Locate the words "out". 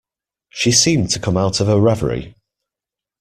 1.37-1.59